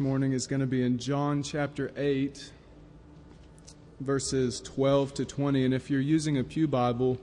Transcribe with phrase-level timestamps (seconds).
[0.00, 2.50] morning is going to be in John chapter 8,
[4.00, 5.66] verses 12 to 20.
[5.66, 7.16] And if you're using a Pew Bible,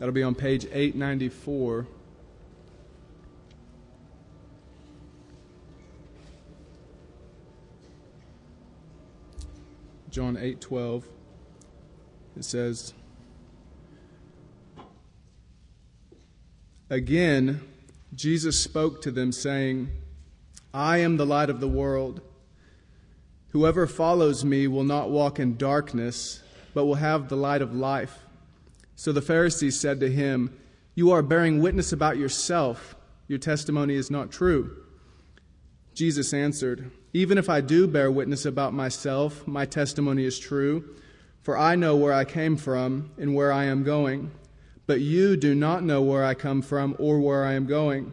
[0.00, 1.86] that'll be on page 894.
[10.10, 11.04] John 8:12
[12.36, 12.94] it says
[16.90, 17.60] Again
[18.14, 19.90] Jesus spoke to them saying
[20.72, 22.20] I am the light of the world.
[23.50, 26.42] Whoever follows me will not walk in darkness,
[26.74, 28.18] but will have the light of life.
[28.94, 30.58] So the Pharisees said to him,
[30.94, 32.96] You are bearing witness about yourself.
[33.28, 34.76] Your testimony is not true.
[35.94, 40.96] Jesus answered, Even if I do bear witness about myself, my testimony is true,
[41.42, 44.30] for I know where I came from and where I am going.
[44.86, 48.12] But you do not know where I come from or where I am going.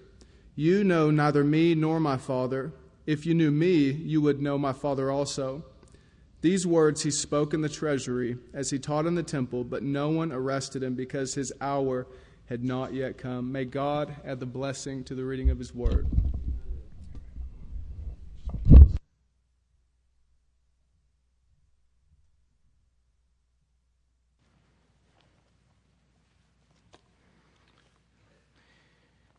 [0.55, 2.73] you know neither me nor my Father.
[3.05, 5.63] If you knew me, you would know my Father also.
[6.41, 10.09] These words he spoke in the treasury as he taught in the temple, but no
[10.09, 12.07] one arrested him because his hour
[12.45, 13.51] had not yet come.
[13.51, 16.07] May God add the blessing to the reading of his word.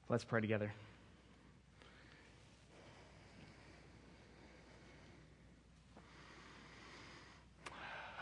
[0.09, 0.73] Let's pray together.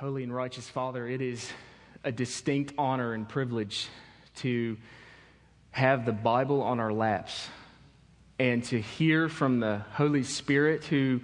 [0.00, 1.46] Holy and righteous Father, it is
[2.04, 3.86] a distinct honor and privilege
[4.36, 4.78] to
[5.72, 7.50] have the Bible on our laps
[8.38, 11.20] and to hear from the Holy Spirit, who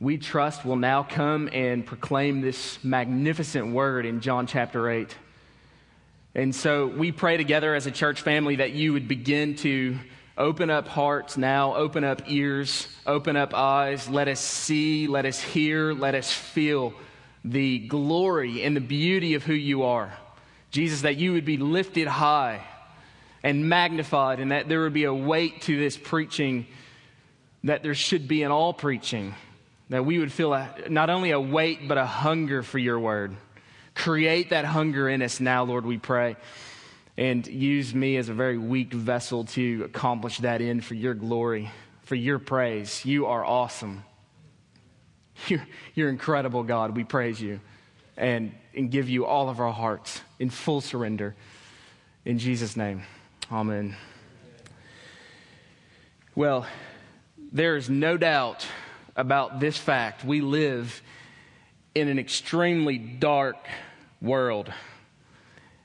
[0.00, 5.14] we trust will now come and proclaim this magnificent word in John chapter 8.
[6.34, 9.98] And so we pray together as a church family that you would begin to
[10.38, 14.08] open up hearts now, open up ears, open up eyes.
[14.08, 16.94] Let us see, let us hear, let us feel
[17.44, 20.12] the glory and the beauty of who you are.
[20.70, 22.64] Jesus, that you would be lifted high
[23.42, 26.66] and magnified, and that there would be a weight to this preaching
[27.64, 29.34] that there should be in all preaching.
[29.90, 33.36] That we would feel a, not only a weight, but a hunger for your word.
[33.94, 36.36] Create that hunger in us now, Lord, we pray.
[37.16, 41.70] And use me as a very weak vessel to accomplish that end for your glory,
[42.02, 43.04] for your praise.
[43.04, 44.04] You are awesome.
[45.48, 46.96] You're, you're incredible, God.
[46.96, 47.60] We praise you
[48.16, 51.36] and, and give you all of our hearts in full surrender.
[52.24, 53.02] In Jesus' name,
[53.50, 53.96] amen.
[56.34, 56.66] Well,
[57.52, 58.66] there is no doubt
[59.16, 60.24] about this fact.
[60.24, 61.02] We live
[61.94, 63.56] in an extremely dark
[64.20, 64.72] world.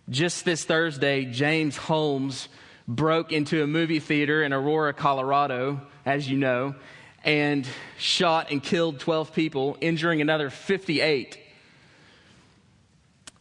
[0.09, 2.49] Just this Thursday, James Holmes
[2.87, 6.75] broke into a movie theater in Aurora, Colorado, as you know,
[7.23, 7.67] and
[7.97, 11.39] shot and killed 12 people, injuring another 58.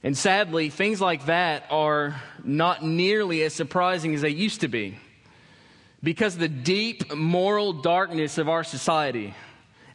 [0.05, 4.99] And sadly, things like that are not nearly as surprising as they used to be
[6.03, 9.35] because of the deep moral darkness of our society.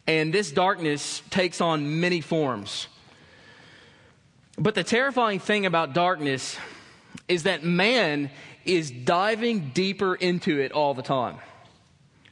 [0.06, 2.88] And this darkness takes on many forms.
[4.58, 6.58] But the terrifying thing about darkness
[7.28, 8.32] is that man
[8.64, 11.38] is diving deeper into it all the time.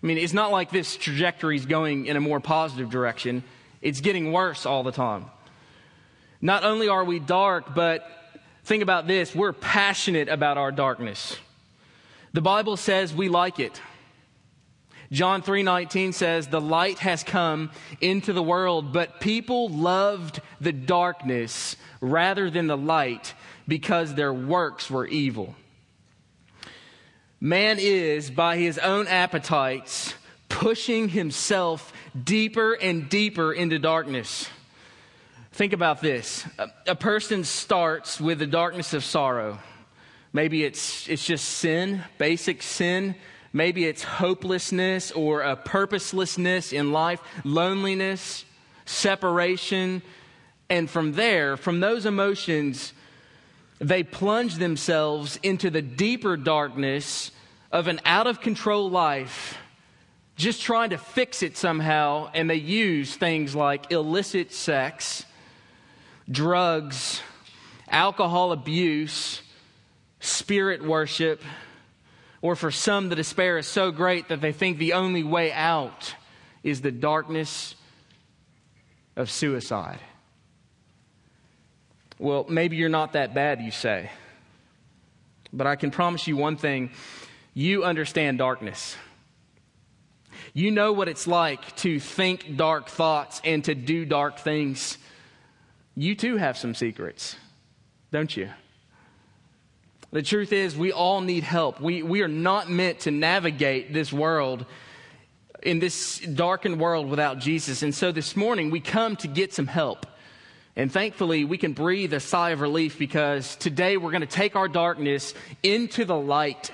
[0.06, 3.44] I mean, it's not like this trajectory is going in a more positive direction,
[3.82, 5.26] it's getting worse all the time.
[6.40, 8.08] Not only are we dark, but
[8.66, 11.36] think about this we're passionate about our darkness.
[12.34, 13.82] The Bible says we like it.
[15.12, 21.78] John 3:19 says the light has come into the world but people loved the darkness
[22.00, 23.34] rather than the light
[23.68, 25.56] because their works were evil.
[27.46, 30.16] Man is, by his own appetites,
[30.50, 31.94] pushing himself
[32.24, 34.50] deeper and deeper into darkness.
[35.52, 36.44] Think about this.
[36.88, 39.60] A, person starts with the darkness of sorrow.
[40.34, 43.14] Maybe it's, it's just sin, basic sin.
[43.54, 48.44] Maybe it's hopelessness or a purposelessness in life, loneliness,
[48.86, 50.02] separation.
[50.68, 52.92] And from there, from those emotions,
[53.78, 57.30] they plunge themselves into the deeper darkness
[57.76, 59.58] of an out of control life
[60.38, 65.26] just trying to fix it somehow, and they use things like illicit sex,
[66.32, 67.22] drugs,
[67.90, 69.42] alcohol abuse,
[70.22, 71.42] spirit worship,
[72.42, 76.16] or for some, the despair is so great that they think the only way out
[76.64, 77.76] is the darkness
[79.18, 80.00] of suicide.
[82.20, 84.12] Well, maybe you're not that bad, you say.
[85.52, 86.92] But I can promise you one thing
[87.56, 88.96] you understand darkness.
[90.54, 94.98] You know what it's like to think dark thoughts and to do dark things.
[95.96, 97.38] You too have some secrets,
[98.12, 98.50] don't you?
[100.12, 101.80] The truth is, we all need help.
[101.80, 104.66] We, we are not meant to navigate this world
[105.64, 107.84] in this darkened world without Jesus.
[107.84, 110.06] And so this morning, we come to get some help.
[110.76, 114.58] And thankfully, we can breathe a sigh of relief because today we're going to take
[114.58, 116.72] our darkness into the light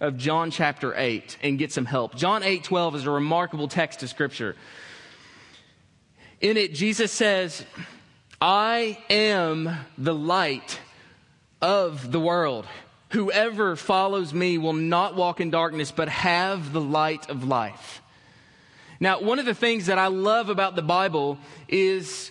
[0.00, 2.16] of John chapter 8 and get some help.
[2.16, 4.56] John 8 12 is a remarkable text of Scripture.
[6.40, 7.64] In it, Jesus says,
[8.40, 10.80] I am the light
[11.60, 12.66] of the world.
[13.10, 18.00] Whoever follows me will not walk in darkness, but have the light of life.
[19.00, 21.38] Now, one of the things that I love about the Bible
[21.68, 22.30] is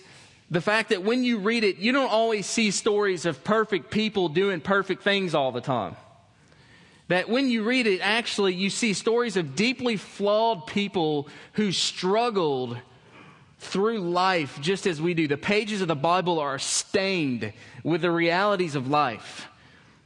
[0.50, 4.28] the fact that when you read it, you don't always see stories of perfect people
[4.28, 5.94] doing perfect things all the time.
[7.10, 12.78] That when you read it, actually, you see stories of deeply flawed people who struggled
[13.58, 15.26] through life just as we do.
[15.26, 17.52] The pages of the Bible are stained
[17.82, 19.48] with the realities of life.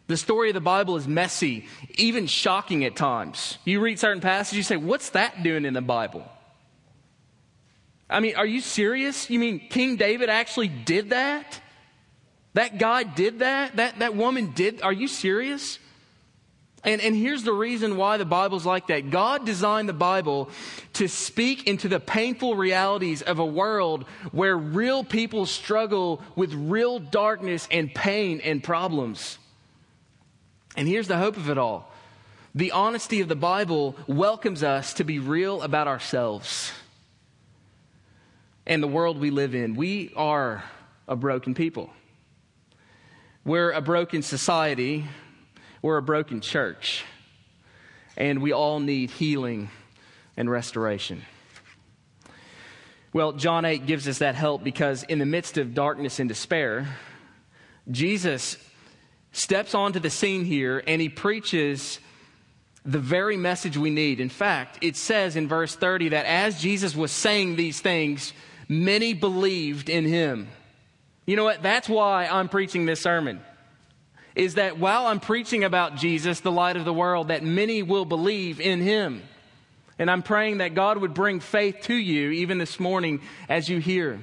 [0.06, 1.66] The story of the Bible is messy,
[1.96, 3.58] even shocking at times.
[3.66, 6.26] You read certain passages, you say, What's that doing in the Bible?
[8.08, 9.28] I mean, are you serious?
[9.28, 11.60] You mean King David actually did that?
[12.54, 13.76] That guy did that?
[13.76, 14.80] That, that woman did?
[14.80, 15.78] Are you serious?
[16.84, 19.08] And, and here's the reason why the Bible's like that.
[19.10, 20.50] God designed the Bible
[20.94, 26.98] to speak into the painful realities of a world where real people struggle with real
[26.98, 29.38] darkness and pain and problems.
[30.76, 31.90] And here's the hope of it all
[32.54, 36.70] the honesty of the Bible welcomes us to be real about ourselves
[38.66, 39.74] and the world we live in.
[39.74, 40.62] We are
[41.08, 41.90] a broken people.
[43.44, 45.04] We're a broken society.
[45.84, 47.04] We're a broken church.
[48.16, 49.68] And we all need healing
[50.34, 51.20] and restoration.
[53.12, 56.88] Well, John 8 gives us that help because in the midst of darkness and despair,
[57.90, 58.56] Jesus
[59.32, 62.00] steps onto the scene here and he preaches
[62.86, 64.20] the very message we need.
[64.20, 68.32] In fact, it says in verse 30 that as Jesus was saying these things,
[68.70, 70.48] many believed in him.
[71.26, 71.62] You know what?
[71.62, 73.42] That's why I'm preaching this sermon.
[74.34, 78.04] Is that while I'm preaching about Jesus, the light of the world, that many will
[78.04, 79.22] believe in him.
[79.98, 83.78] And I'm praying that God would bring faith to you even this morning as you
[83.78, 84.20] hear.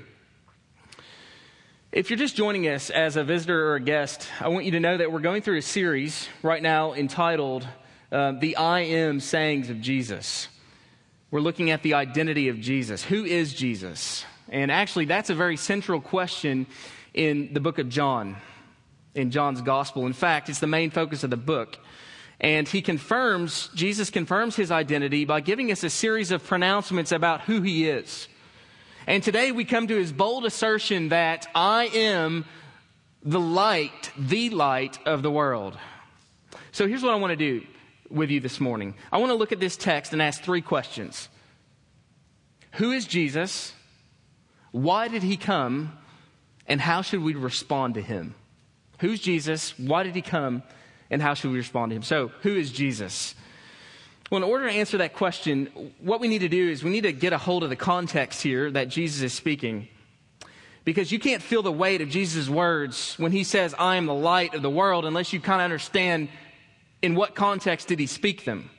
[1.93, 4.79] If you're just joining us as a visitor or a guest, I want you to
[4.79, 7.67] know that we're going through a series right now entitled
[8.11, 10.47] uh, The I Am Sayings of Jesus.
[11.31, 13.03] We're looking at the identity of Jesus.
[13.03, 14.25] Who is Jesus?
[14.49, 16.67] And actually, that's a very central question
[17.13, 18.37] in the book of John,
[19.15, 20.05] in John's gospel.
[20.05, 21.77] In fact, it's the main focus of the book.
[22.39, 27.41] And he confirms, Jesus confirms his identity by giving us a series of pronouncements about
[27.41, 28.27] who he is.
[29.05, 32.45] And today we come to his bold assertion that I am
[33.23, 35.77] the light, the light of the world.
[36.71, 37.65] So here's what I want to do
[38.09, 38.95] with you this morning.
[39.11, 41.29] I want to look at this text and ask three questions
[42.73, 43.73] Who is Jesus?
[44.71, 45.97] Why did he come?
[46.67, 48.35] And how should we respond to him?
[49.01, 49.77] Who's Jesus?
[49.77, 50.63] Why did he come?
[51.09, 52.03] And how should we respond to him?
[52.03, 53.35] So, who is Jesus?
[54.29, 57.01] Well, in order to answer that question, what we need to do is we need
[57.01, 59.89] to get a hold of the context here that Jesus is speaking.
[60.85, 64.13] Because you can't feel the weight of Jesus' words when he says, I am the
[64.13, 66.29] light of the world, unless you kind of understand
[67.01, 68.69] in what context did he speak them.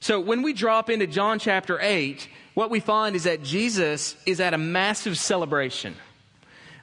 [0.00, 4.40] So when we drop into John chapter 8, what we find is that Jesus is
[4.40, 5.94] at a massive celebration.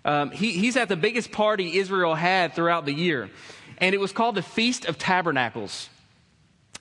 [0.03, 3.29] Um, he, he's at the biggest party Israel had throughout the year,
[3.77, 5.89] and it was called the Feast of Tabernacles.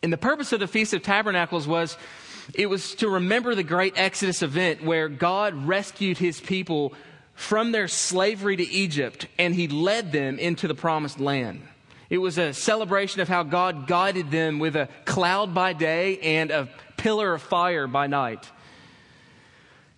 [0.02, 1.96] And the purpose of the Feast of Tabernacles was
[2.54, 6.94] it was to remember the great Exodus event where God rescued his people
[7.34, 11.62] from their slavery to Egypt and he led them into the promised land.
[12.08, 16.50] It was a celebration of how God guided them with a cloud by day and
[16.50, 18.50] a pillar of fire by night.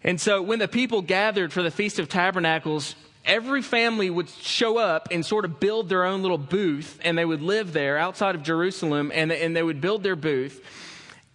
[0.04, 4.78] And so when the people gathered for the Feast of Tabernacles, every family would show
[4.78, 8.34] up and sort of build their own little booth, and they would live there outside
[8.34, 10.64] of Jerusalem, and, and they would build their booth.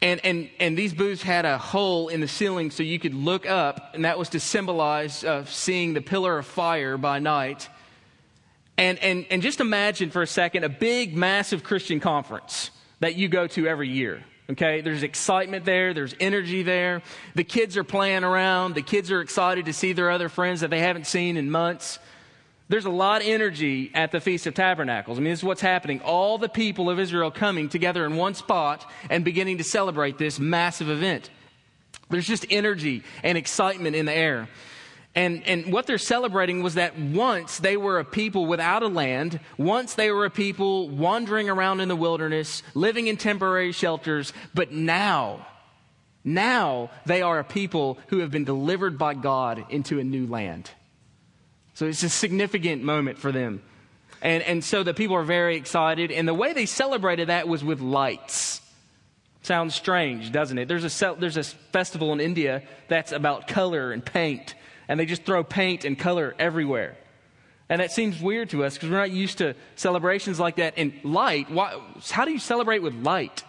[0.02, 3.48] And, and, and these booths had a hole in the ceiling so you could look
[3.48, 7.68] up, and that was to symbolize uh, seeing the pillar of fire by night.
[8.78, 13.28] And, and, and just imagine for a second a big, massive Christian conference that you
[13.28, 14.24] go to every year.
[14.50, 17.02] Okay, there's excitement there, there's energy there.
[17.36, 20.70] The kids are playing around, the kids are excited to see their other friends that
[20.70, 22.00] they haven't seen in months.
[22.70, 25.18] There's a lot of energy at the Feast of Tabernacles.
[25.18, 26.02] I mean, this is what's happening.
[26.02, 30.40] All the people of Israel coming together in one spot and beginning to celebrate this
[30.40, 31.30] massive event.
[32.10, 34.48] There's just energy and excitement in the air.
[35.18, 39.40] And, and what they're celebrating was that once they were a people without a land,
[39.58, 44.72] once they were a people wandering around in the wilderness, living in temporary shelters, but
[44.72, 45.48] now,
[46.24, 50.70] now they are a people who have been delivered by God into a new land.
[51.74, 53.64] So it's a significant moment for them.
[54.22, 56.12] And, and so the people are very excited.
[56.12, 58.62] And the way they celebrated that was with lights.
[59.42, 60.68] Sounds strange, doesn't it?
[60.68, 64.54] There's a, there's a festival in India that's about color and paint.
[64.88, 66.98] And they just throw paint and color everywhere.
[67.70, 70.76] And that seems weird to us because we're not used to celebrations like that.
[70.78, 71.80] And light, why,
[72.10, 73.44] how do you celebrate with light?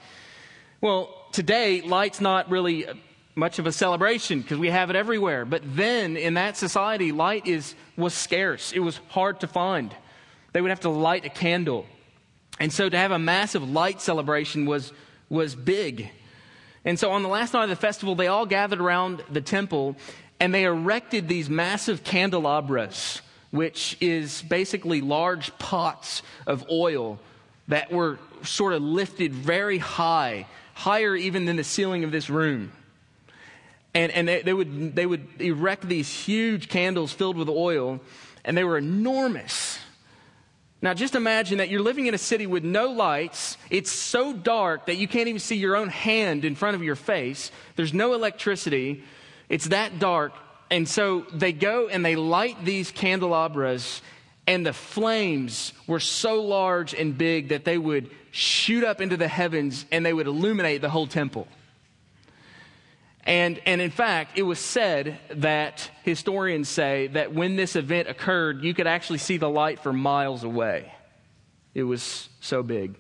[0.80, 2.94] Well, today, light's not really uh,
[3.36, 5.44] much of a celebration because we have it everywhere.
[5.44, 9.94] But then in that society, light is, was scarce, it was hard to find.
[10.52, 11.86] They would have to light a candle.
[12.58, 14.92] And so to have a massive light celebration was,
[15.28, 16.10] was big.
[16.84, 19.96] And so on the last night of the festival, they all gathered around the temple
[20.40, 27.18] and they erected these massive candelabras, which is basically large pots of oil
[27.68, 32.72] that were sort of lifted very high, higher even than the ceiling of this room.
[33.94, 38.00] And, and they, they, would, they would erect these huge candles filled with oil,
[38.44, 39.78] and they were enormous.
[40.80, 43.56] Now, just imagine that you're living in a city with no lights.
[43.68, 46.94] It's so dark that you can't even see your own hand in front of your
[46.94, 47.50] face.
[47.74, 49.02] There's no electricity.
[49.48, 50.32] It's that dark.
[50.70, 54.02] And so they go and they light these candelabras,
[54.46, 59.28] and the flames were so large and big that they would shoot up into the
[59.28, 61.48] heavens and they would illuminate the whole temple.
[63.24, 68.62] And, and in fact, it was said that historians say that when this event occurred,
[68.62, 70.90] you could actually see the light for miles away.
[71.74, 72.94] It was so big.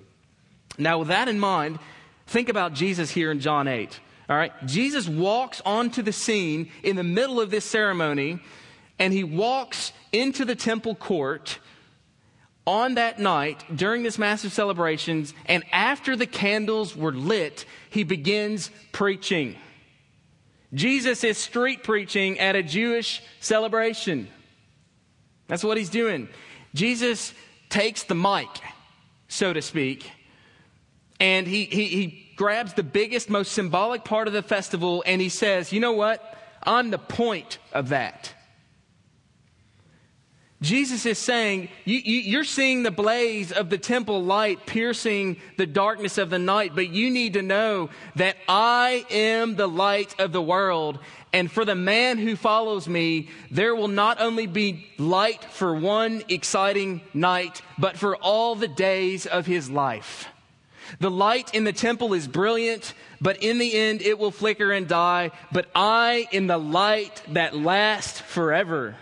[0.76, 1.78] Now, with that in mind,
[2.26, 3.98] think about Jesus here in John 8.
[4.28, 4.52] All right?
[4.66, 8.40] Jesus walks onto the scene in the middle of this ceremony,
[8.98, 11.58] and he walks into the temple court
[12.66, 18.70] on that night during this massive celebrations, and after the candles were lit, he begins
[18.92, 19.56] preaching.
[20.74, 24.28] Jesus is street preaching at a Jewish celebration.
[25.46, 26.28] That's what he's doing.
[26.74, 27.32] Jesus
[27.70, 28.48] takes the mic,
[29.28, 30.10] so to speak,
[31.18, 35.28] and he, he, he grabs the biggest, most symbolic part of the festival and he
[35.28, 36.36] says, You know what?
[36.62, 38.32] I'm the point of that.
[40.60, 46.18] Jesus is saying, you, are seeing the blaze of the temple light piercing the darkness
[46.18, 50.42] of the night, but you need to know that I am the light of the
[50.42, 50.98] world.
[51.32, 56.24] And for the man who follows me, there will not only be light for one
[56.28, 60.26] exciting night, but for all the days of his life.
[61.00, 64.88] The light in the temple is brilliant, but in the end it will flicker and
[64.88, 65.30] die.
[65.52, 68.96] But I am the light that lasts forever.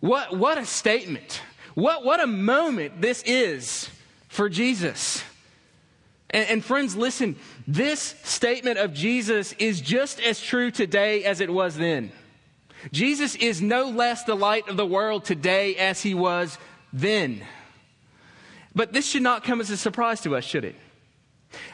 [0.00, 1.40] What, what a statement.
[1.74, 3.88] What, what a moment this is
[4.28, 5.22] for Jesus.
[6.30, 7.36] And, and, friends, listen,
[7.68, 12.10] this statement of Jesus is just as true today as it was then.
[12.90, 16.58] Jesus is no less the light of the world today as he was
[16.92, 17.42] then.
[18.74, 20.76] But this should not come as a surprise to us, should it?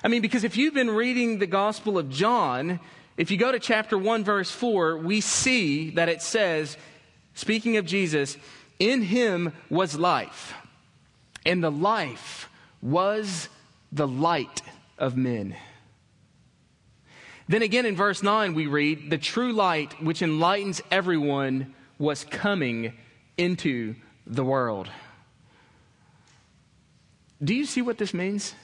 [0.02, 2.80] I mean, because if you've been reading the Gospel of John,
[3.16, 6.76] if you go to chapter 1, verse 4, we see that it says,
[7.34, 8.36] Speaking of Jesus,
[8.78, 10.54] in him was life,
[11.46, 12.48] and the life
[12.82, 13.48] was
[13.92, 14.62] the light
[14.98, 15.56] of men.
[17.48, 22.92] Then again in verse 9, we read, The true light which enlightens everyone was coming
[23.36, 23.94] into
[24.26, 24.90] the world.
[27.42, 28.54] Do you see what this means?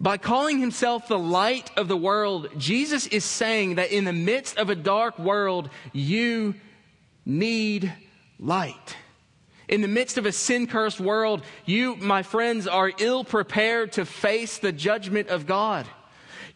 [0.00, 4.58] By calling himself the light of the world, Jesus is saying that in the midst
[4.58, 6.54] of a dark world, you
[7.24, 7.92] need
[8.40, 8.96] light.
[9.68, 14.04] In the midst of a sin cursed world, you, my friends, are ill prepared to
[14.04, 15.86] face the judgment of God.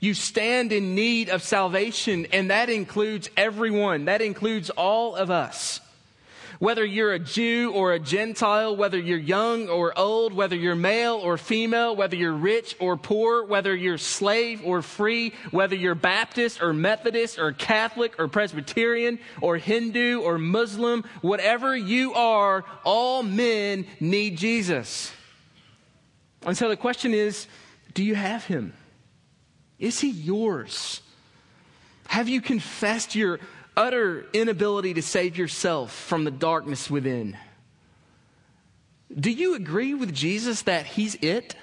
[0.00, 4.06] You stand in need of salvation, and that includes everyone.
[4.06, 5.80] That includes all of us.
[6.58, 11.16] Whether you're a Jew or a Gentile, whether you're young or old, whether you're male
[11.16, 16.62] or female, whether you're rich or poor, whether you're slave or free, whether you're Baptist
[16.62, 23.86] or Methodist or Catholic or Presbyterian or Hindu or Muslim, whatever you are, all men
[24.00, 25.12] need Jesus.
[26.46, 27.46] And so the question is
[27.92, 28.72] do you have him?
[29.78, 31.00] Is he yours?
[32.08, 33.40] Have you confessed your
[33.76, 37.36] utter inability to save yourself from the darkness within.
[39.14, 41.54] Do you agree with Jesus that He's it?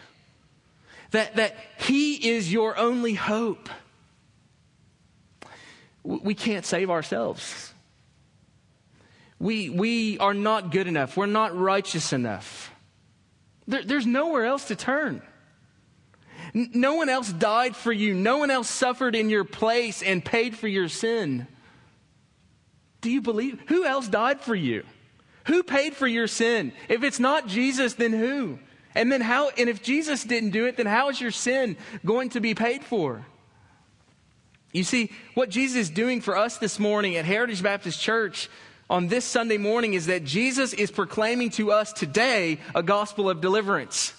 [1.12, 3.70] That, that He is your only hope?
[6.04, 7.74] We can't save ourselves.
[9.40, 11.18] We, we are not good enough.
[11.18, 12.72] We're not righteous enough.
[13.68, 15.22] There, there's nowhere else to turn.
[16.54, 18.14] No one else died for you.
[18.14, 21.48] No one else suffered in your place and paid for your sin.
[23.04, 23.62] Do you believe?
[23.68, 24.84] Who else died for you?
[25.48, 26.72] Who paid for your sin?
[26.88, 28.60] If it's not Jesus, then who?
[28.96, 32.30] And then how, and if Jesus didn't do it, then how is your sin going
[32.30, 33.26] to be paid for?
[34.72, 38.50] You see, what Jesus is doing for us this morning at Heritage Baptist Church
[38.90, 43.42] on this Sunday morning is that Jesus is proclaiming to us today a gospel of
[43.42, 44.14] deliverance.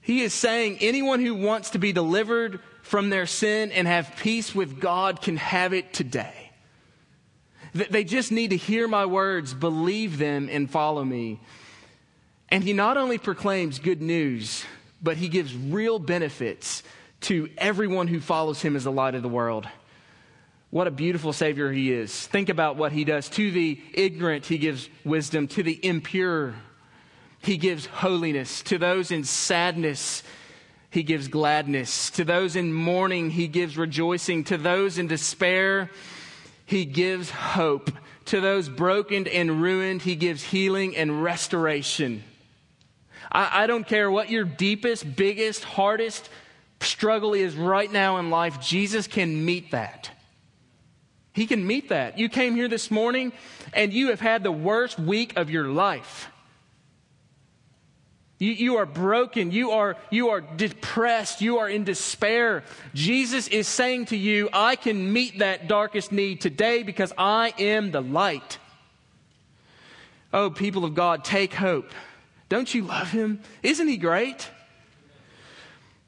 [0.00, 4.56] He is saying anyone who wants to be delivered from their sin and have peace
[4.56, 6.47] with God can have it today.
[7.72, 11.40] They just need to hear my words, believe them, and follow me.
[12.48, 14.64] And he not only proclaims good news,
[15.02, 16.82] but he gives real benefits
[17.22, 19.68] to everyone who follows him as the light of the world.
[20.70, 22.26] What a beautiful Savior he is.
[22.26, 23.28] Think about what he does.
[23.30, 25.48] To the ignorant, he gives wisdom.
[25.48, 26.54] To the impure,
[27.42, 28.62] he gives holiness.
[28.64, 30.22] To those in sadness,
[30.90, 32.10] he gives gladness.
[32.10, 34.44] To those in mourning, he gives rejoicing.
[34.44, 35.90] To those in despair,
[36.68, 37.90] he gives hope.
[38.26, 42.22] To those broken and ruined, He gives healing and restoration.
[43.32, 46.28] I, I don't care what your deepest, biggest, hardest
[46.80, 50.10] struggle is right now in life, Jesus can meet that.
[51.32, 52.18] He can meet that.
[52.18, 53.32] You came here this morning
[53.72, 56.28] and you have had the worst week of your life.
[58.38, 59.50] You, you, are broken.
[59.50, 61.40] You are, you are depressed.
[61.40, 62.62] You are in despair.
[62.94, 67.90] Jesus is saying to you, I can meet that darkest need today because I am
[67.90, 68.58] the light.
[70.32, 71.90] Oh, people of God, take hope.
[72.48, 73.40] Don't you love him?
[73.62, 74.48] Isn't he great?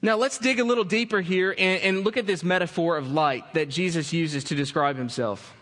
[0.03, 3.55] Now, let's dig a little deeper here and, and look at this metaphor of light
[3.55, 5.55] that Jesus uses to describe himself.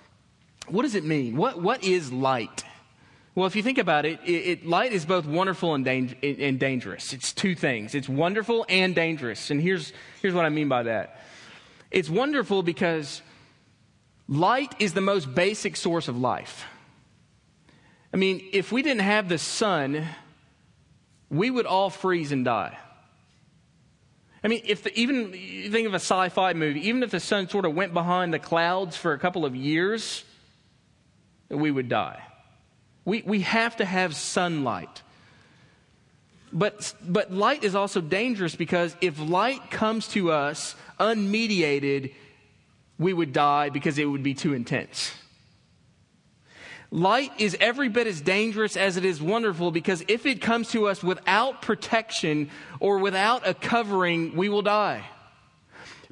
[0.69, 1.37] What does it mean?
[1.37, 2.65] What, what is light?
[3.39, 6.59] Well, if you think about it, it, it light is both wonderful and, dang, and
[6.59, 7.13] dangerous.
[7.13, 7.95] It's two things.
[7.95, 9.53] It's wonderful and dangerous.
[9.53, 11.21] And here's, here's what I mean by that.
[11.93, 13.23] It's wonderful because
[14.27, 16.65] light is the most basic source of life.
[18.13, 20.05] I mean, if we didn't have the sun,
[21.31, 22.77] we would all freeze and die.
[24.43, 25.31] I mean, if the, even
[25.71, 28.97] think of a sci-fi movie, even if the sun sort of went behind the clouds
[28.97, 30.25] for a couple of years,
[31.49, 32.21] we would die.
[33.09, 35.01] We, we have to have sunlight.
[36.53, 42.13] But, but light is also dangerous because if light comes to us unmediated,
[42.99, 45.15] we would die because it would be too intense.
[46.91, 50.87] Light is every bit as dangerous as it is wonderful because if it comes to
[50.87, 55.03] us without protection or without a covering, we will die.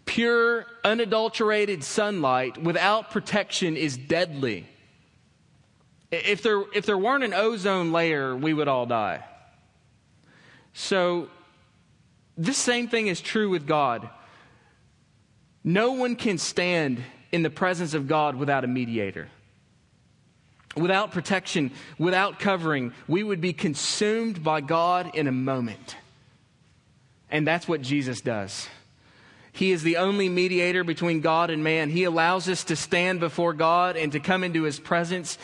[0.06, 4.66] Pure, unadulterated sunlight without protection is deadly.
[6.10, 9.24] If there, if there weren't an ozone layer, we would all die.
[10.72, 11.28] So,
[12.36, 14.08] this same thing is true with God.
[15.64, 19.28] No one can stand in the presence of God without a mediator.
[20.76, 25.96] Without protection, without covering, we would be consumed by God in a moment.
[27.30, 28.68] And that's what Jesus does.
[29.52, 31.88] He is the only mediator between God and man.
[31.88, 35.38] He allows us to stand before God and to come into his presence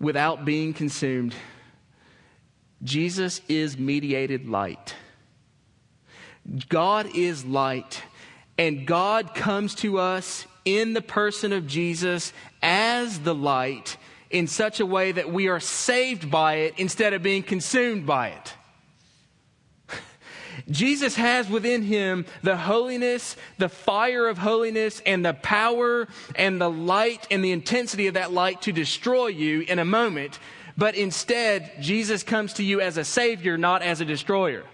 [0.00, 1.34] without being consumed.
[2.82, 4.94] Jesus is mediated light.
[6.68, 8.02] God is light,
[8.56, 12.32] and God comes to us in the person of Jesus
[12.62, 13.96] as the light
[14.30, 18.28] in such a way that we are saved by it instead of being consumed by
[18.28, 18.54] it.
[20.70, 26.06] Jesus has within him the holiness, the fire of holiness, and the power
[26.36, 30.38] and the light and the intensity of that light to destroy you in a moment.
[30.76, 34.64] But instead, Jesus comes to you as a Savior, not as a destroyer.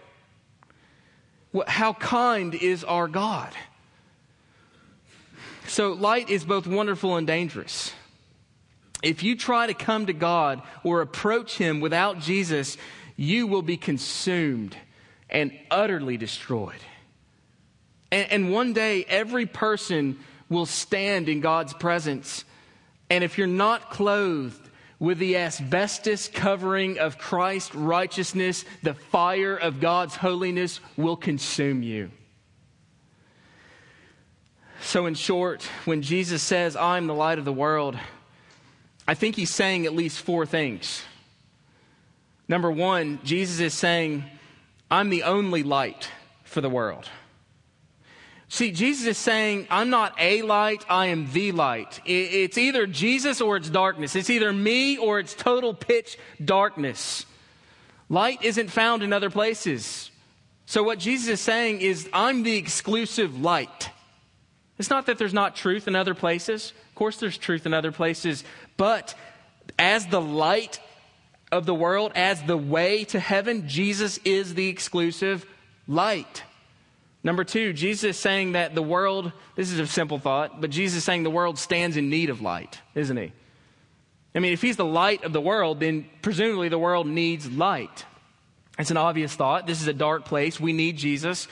[1.67, 3.53] How kind is our God?
[5.67, 7.93] So, light is both wonderful and dangerous.
[9.03, 12.77] If you try to come to God or approach Him without Jesus,
[13.17, 14.77] you will be consumed
[15.29, 16.81] and utterly destroyed.
[18.11, 22.45] And, and, one day, every person will stand in God's presence.
[23.11, 29.81] And if you're not clothed with the asbestos covering of Christ's righteousness, the fire of
[29.81, 32.11] God's holiness will consume you.
[34.81, 37.99] So, in short, when Jesus says, I'm the light of the world,
[39.09, 41.03] I think he's saying at least four things.
[42.49, 44.25] Number one, Jesus is saying,
[44.91, 46.11] I'm the only light
[46.45, 47.09] for the world.
[48.49, 52.01] See, Jesus is saying, I'm not a light, I am the light.
[52.05, 54.15] It's either Jesus or it's darkness.
[54.15, 57.27] It's either me or it's total pitch darkness.
[58.09, 60.13] Light isn't found in other places.
[60.65, 63.91] So, what Jesus is saying is, I'm the exclusive light.
[64.79, 66.73] It's not that there's not truth in other places.
[66.89, 68.45] Of course, there's truth in other places.
[68.77, 69.15] But
[69.79, 70.81] as the light
[71.53, 75.47] of the world, as the way to heaven, Jesus is the exclusive
[75.87, 76.43] light.
[77.23, 80.99] Number two, Jesus is saying that the world, this is a simple thought, but Jesus
[80.99, 83.33] is saying the world stands in need of light, isn't he?
[84.35, 88.05] I mean, if he's the light of the world, then presumably the world needs light.
[88.79, 89.67] It's an obvious thought.
[89.67, 90.61] This is a dark place.
[90.61, 91.49] We need Jesus.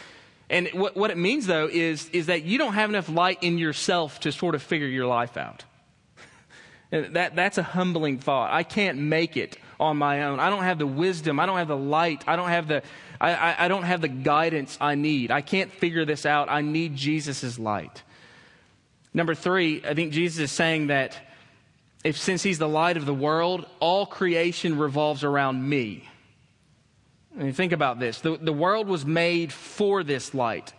[0.50, 3.56] And what, what it means, though, is, is that you don't have enough light in
[3.56, 5.64] yourself to sort of figure your life out.
[6.90, 8.52] That, that's a humbling thought.
[8.52, 10.40] I can't make it on my own.
[10.40, 11.40] I don't have the wisdom.
[11.40, 12.24] I don't have the light.
[12.26, 12.82] I don't have the,
[13.20, 15.30] I, I, I don't have the guidance I need.
[15.30, 16.48] I can't figure this out.
[16.50, 18.02] I need Jesus' light.
[19.12, 21.16] Number three, I think Jesus is saying that
[22.04, 26.08] if since he's the light of the world, all creation revolves around me.
[27.34, 28.20] Mean, think about this.
[28.20, 30.72] The, the world was made for this light.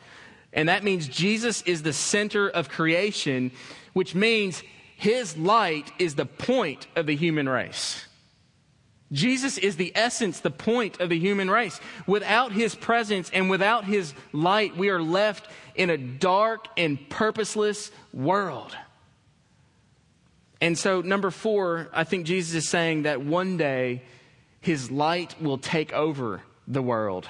[0.54, 3.52] And that means Jesus is the center of creation,
[3.92, 4.64] which means
[4.96, 8.06] his light is the point of the human race.
[9.12, 11.80] Jesus is the essence, the point of the human race.
[12.08, 17.92] Without his presence and without his light, we are left in a dark and purposeless
[18.14, 18.76] world.
[20.60, 24.02] And so, number four, I think Jesus is saying that one day
[24.62, 27.30] his light will take over the world.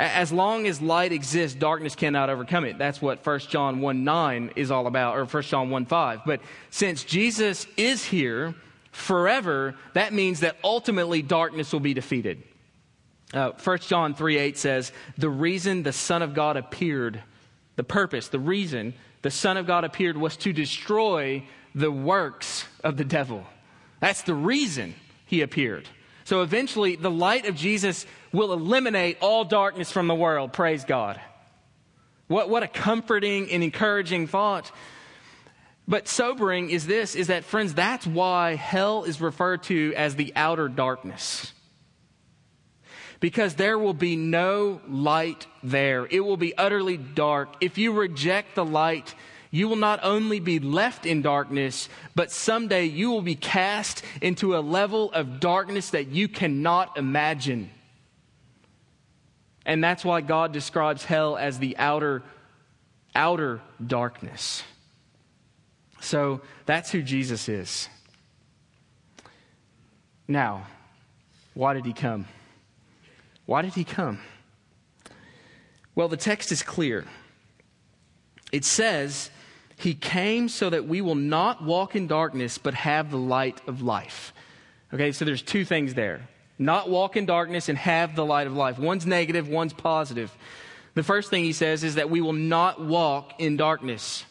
[0.00, 2.78] As long as light exists, darkness cannot overcome it.
[2.78, 6.20] That's what 1 John 1 9 is all about, or 1 John 1 5.
[6.24, 8.54] But since Jesus is here
[8.92, 12.42] forever, that means that ultimately darkness will be defeated.
[13.34, 17.22] Uh, 1 John 3 8 says, The reason the Son of God appeared,
[17.76, 22.96] the purpose, the reason the Son of God appeared was to destroy the works of
[22.96, 23.44] the devil.
[24.00, 24.94] That's the reason
[25.26, 25.90] he appeared.
[26.24, 30.52] So eventually, the light of Jesus will eliminate all darkness from the world.
[30.52, 31.20] Praise God.
[32.28, 34.70] What, what a comforting and encouraging thought.
[35.88, 40.32] But sobering is this is that, friends, that's why hell is referred to as the
[40.36, 41.52] outer darkness.
[43.18, 46.06] Because there will be no light there.
[46.06, 47.56] It will be utterly dark.
[47.60, 49.14] If you reject the light,
[49.50, 54.56] you will not only be left in darkness, but someday you will be cast into
[54.56, 57.70] a level of darkness that you cannot imagine.
[59.66, 62.22] And that's why God describes hell as the outer,
[63.14, 64.62] outer darkness.
[66.00, 67.88] So that's who Jesus is.
[70.26, 70.66] Now,
[71.54, 72.26] why did he come?
[73.46, 74.20] Why did he come?
[75.94, 77.04] Well, the text is clear.
[78.52, 79.30] It says
[79.76, 83.82] he came so that we will not walk in darkness, but have the light of
[83.82, 84.32] life.
[84.94, 86.28] Okay, so there's two things there
[86.60, 88.78] not walk in darkness and have the light of life.
[88.78, 90.30] One's negative, one's positive.
[90.92, 94.26] The first thing he says is that we will not walk in darkness.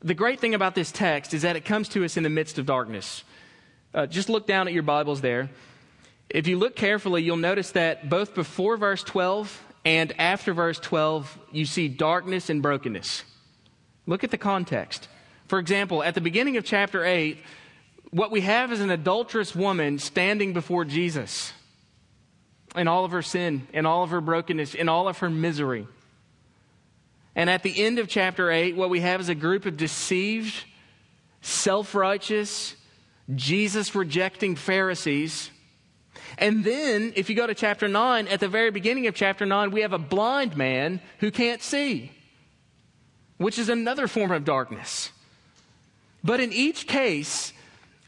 [0.00, 2.58] The great thing about this text is that it comes to us in the midst
[2.58, 3.24] of darkness.
[3.92, 5.50] Uh, just look down at your Bibles there.
[6.30, 11.38] If you look carefully, you'll notice that both before verse 12 and after verse 12,
[11.50, 13.24] you see darkness and brokenness.
[14.06, 15.08] Look at the context.
[15.48, 17.38] For example, at the beginning of chapter 8,
[18.14, 21.52] what we have is an adulterous woman standing before Jesus
[22.76, 25.88] in all of her sin, in all of her brokenness, in all of her misery.
[27.34, 30.54] And at the end of chapter 8, what we have is a group of deceived,
[31.40, 32.76] self righteous,
[33.34, 35.50] Jesus rejecting Pharisees.
[36.38, 39.72] And then, if you go to chapter 9, at the very beginning of chapter 9,
[39.72, 42.12] we have a blind man who can't see
[43.36, 45.10] which is another form of darkness.
[46.22, 47.52] But in each case,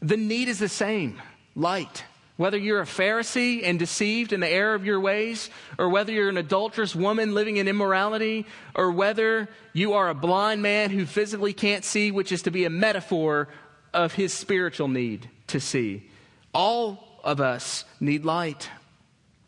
[0.01, 1.21] the need is the same
[1.55, 2.03] light.
[2.37, 6.29] Whether you're a Pharisee and deceived in the error of your ways, or whether you're
[6.29, 11.53] an adulterous woman living in immorality, or whether you are a blind man who physically
[11.53, 13.47] can't see, which is to be a metaphor
[13.91, 16.07] of his spiritual need to see.
[16.53, 18.69] All of us need light.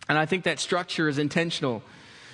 [0.07, 1.83] And I think that structure is intentional.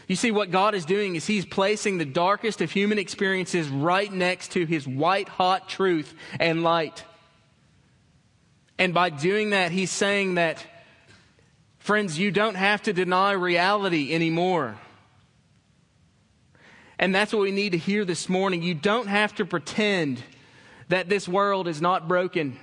[0.07, 4.11] You see, what God is doing is He's placing the darkest of human experiences right
[4.11, 7.03] next to His white hot truth and light.
[8.77, 10.65] And by doing that, He's saying that,
[11.79, 14.75] friends, you don't have to deny reality anymore.
[16.97, 18.61] And that's what we need to hear this morning.
[18.61, 20.23] You don't have to pretend
[20.89, 22.57] that this world is not broken.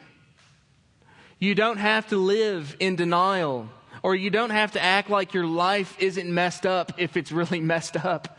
[1.39, 3.69] You don't have to live in denial,
[4.03, 7.61] or you don't have to act like your life isn't messed up if it's really
[7.73, 8.39] messed up.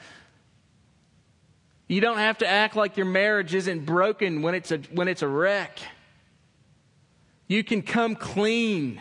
[1.87, 5.21] You don't have to act like your marriage isn't broken when it's a, when it's
[5.21, 5.79] a wreck.
[7.53, 8.99] You can come clean.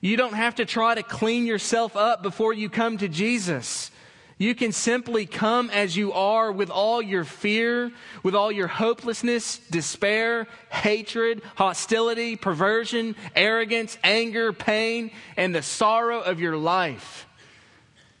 [0.00, 3.90] You don't have to try to clean yourself up before you come to Jesus.
[4.38, 7.90] You can simply come as you are with all your fear,
[8.22, 16.38] with all your hopelessness, despair, hatred, hostility, perversion, arrogance, anger, pain, and the sorrow of
[16.38, 17.26] your life.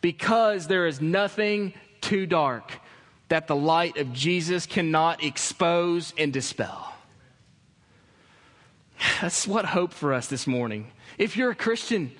[0.00, 2.72] Because there is nothing too dark
[3.28, 6.93] that the light of Jesus cannot expose and dispel.
[9.20, 10.90] That's what hope for us this morning.
[11.18, 12.12] If you're a Christian,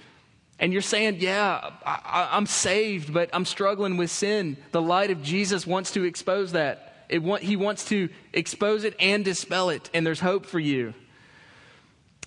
[0.58, 4.56] and you're saying, Yeah, I, am saved, but I'm struggling with sin.
[4.72, 7.06] The light of Jesus wants to expose that.
[7.12, 10.94] Want, he wants to expose it and dispel it, and there's hope for you.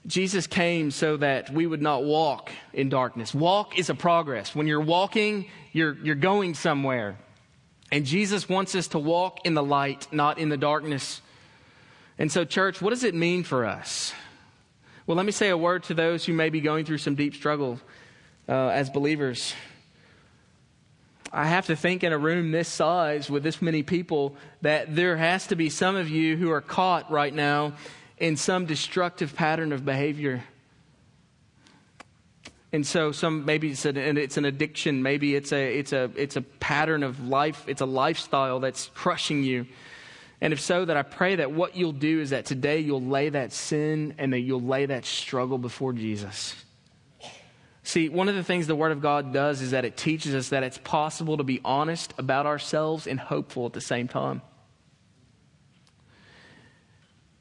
[0.05, 3.33] Jesus came so that we would not walk in darkness.
[3.33, 4.55] Walk is a progress.
[4.55, 7.17] When you're walking, you're, you're going somewhere.
[7.91, 11.21] And Jesus wants us to walk in the light, not in the darkness.
[12.17, 14.13] And so, church, what does it mean for us?
[15.07, 17.33] Well, let me say a word to those who may be going through some deep
[17.33, 17.79] struggle
[18.49, 19.53] uh, as believers.
[21.31, 25.15] I have to think in a room this size with this many people that there
[25.15, 27.71] has to be some of you who are caught right now
[28.17, 30.43] in some destructive pattern of behavior.
[32.73, 36.35] And so some maybe it's an, it's an addiction, maybe it's a it's a it's
[36.35, 39.67] a pattern of life, it's a lifestyle that's crushing you.
[40.39, 43.29] And if so, that I pray that what you'll do is that today you'll lay
[43.29, 46.55] that sin and that you'll lay that struggle before Jesus.
[47.81, 50.49] See, one of the things the Word of God does is that it teaches us
[50.49, 54.41] that it's possible to be honest about ourselves and hopeful at the same time.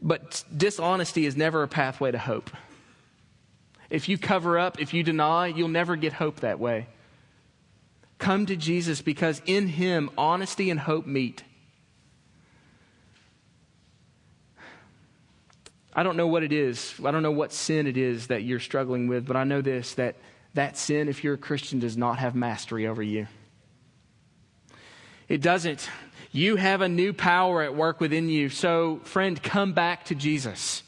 [0.00, 2.50] But dishonesty is never a pathway to hope.
[3.90, 6.86] If you cover up, if you deny, you'll never get hope that way.
[8.18, 11.42] Come to Jesus because in Him, honesty and hope meet.
[15.96, 16.94] I don't know what it is.
[17.02, 19.94] I don't know what sin it is that you're struggling with, but I know this
[19.94, 20.16] that
[20.52, 23.26] that sin, if you're a Christian, does not have mastery over you.
[25.26, 25.88] It doesn't.
[26.32, 28.50] You have a new power at work within you.
[28.50, 30.82] So, friend, come back to Jesus.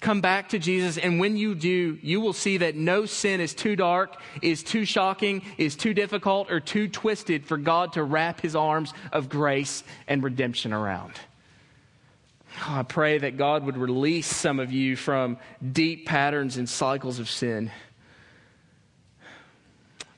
[0.00, 3.52] Come back to Jesus, and when you do, you will see that no sin is
[3.52, 8.40] too dark, is too shocking, is too difficult, or too twisted for God to wrap
[8.40, 11.12] his arms of grace and redemption around.
[12.58, 15.38] Oh, I pray that God would release some of you from
[15.72, 17.70] deep patterns and cycles of sin.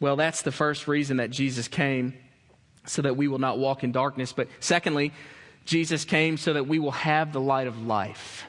[0.01, 2.15] Well, that's the first reason that Jesus came,
[2.87, 4.33] so that we will not walk in darkness.
[4.33, 5.13] But secondly,
[5.65, 8.45] Jesus came so that we will have the light of life.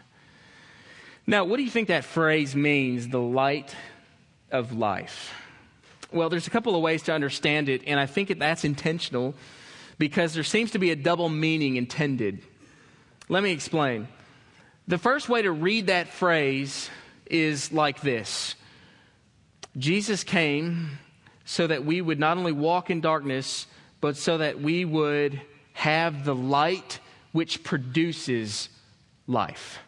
[1.27, 3.75] Now, what do you think that phrase means, the light
[4.51, 5.33] of life?
[6.11, 9.35] Well, there's a couple of ways to understand it, and I think that's intentional
[9.99, 12.41] because there seems to be a double meaning intended.
[13.33, 14.07] Let me explain.
[14.87, 16.91] The first way to read that phrase
[17.25, 18.53] is like this
[19.75, 20.99] Jesus came
[21.43, 23.65] so that we would not only walk in darkness,
[24.01, 25.41] but so that we would
[25.73, 26.99] have the light
[27.31, 28.69] which produces
[29.25, 29.79] life.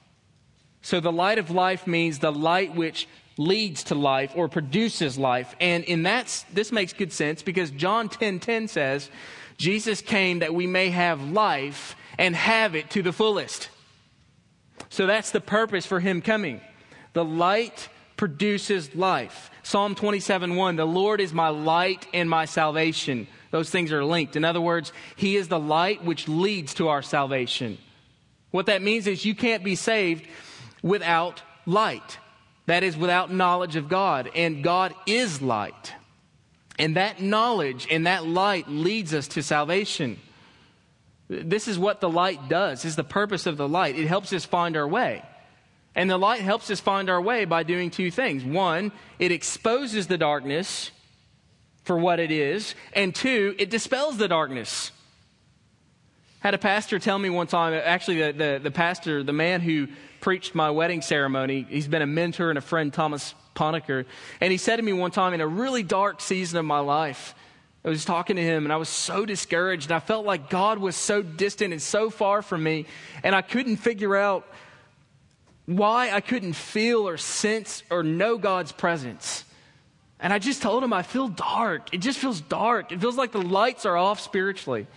[0.82, 5.56] So the light of life means the light which leads to life or produces life.
[5.62, 9.12] And in that, this makes good sense because John 10 10 says,
[9.58, 13.70] Jesus came that we may have life and have it to the fullest.
[14.90, 16.62] So that's the purpose for him coming.
[17.14, 19.50] The light produces life.
[19.64, 23.28] Psalm 27 1, the Lord is my light and my salvation.
[23.52, 24.36] Those things are linked.
[24.36, 27.78] In other words, He is the light which leads to our salvation.
[28.52, 30.28] What that means is you can't be saved
[30.82, 32.20] without light.
[32.68, 34.30] That is, without knowledge of God.
[34.36, 35.94] And God is light.
[36.78, 40.20] And that knowledge and that light leads us to salvation.
[41.28, 42.84] This is what the light does.
[42.84, 43.98] This is the purpose of the light.
[43.98, 45.24] It helps us find our way.
[45.96, 48.44] And the light helps us find our way by doing two things.
[48.44, 50.92] One, it exposes the darkness
[51.84, 54.92] for what it is, and two, it dispels the darkness.
[56.40, 59.88] Had a pastor tell me one time, actually, the, the, the pastor, the man who
[60.20, 64.06] preached my wedding ceremony, he's been a mentor and a friend, Thomas Ponecker.
[64.42, 67.36] And he said to me one time in a really dark season of my life,
[67.86, 69.92] I was talking to him and I was so discouraged.
[69.92, 72.88] I felt like God was so distant and so far from me.
[73.24, 74.48] And I couldn't figure out
[75.68, 79.46] why I couldn't feel or sense or know God's presence.
[80.20, 81.94] And I just told him, I feel dark.
[81.94, 82.92] It just feels dark.
[82.92, 84.88] It feels like the lights are off spiritually.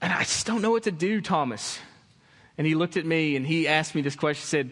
[0.00, 1.80] And I just don't know what to do, Thomas.
[2.58, 4.40] And he looked at me and he asked me this question.
[4.42, 4.70] He said,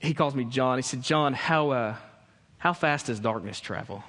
[0.00, 0.78] he calls me John.
[0.78, 1.96] He said, John, how, uh,
[2.58, 4.02] how fast does darkness travel?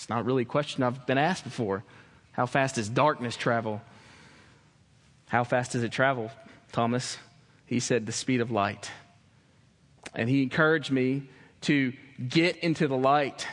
[0.00, 1.84] It's not really a question I've been asked before.
[2.32, 3.82] How fast does darkness travel?
[5.28, 6.30] How fast does it travel,
[6.72, 7.18] Thomas?
[7.66, 8.90] He said, the speed of light.
[10.14, 11.24] And he encouraged me
[11.62, 11.92] to
[12.26, 13.46] get into the light.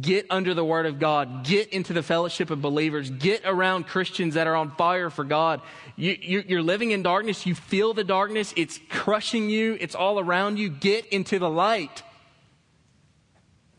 [0.00, 1.44] Get under the Word of God.
[1.44, 3.10] Get into the fellowship of believers.
[3.10, 5.60] Get around Christians that are on fire for God.
[5.96, 7.46] You, are living in darkness.
[7.46, 8.54] You feel the darkness.
[8.56, 9.76] It's crushing you.
[9.80, 10.68] It's all around you.
[10.70, 12.04] Get into the light.